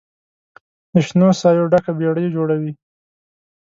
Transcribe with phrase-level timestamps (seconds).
[0.91, 2.71] د شنو سایو ډکه بیړۍ جوړوي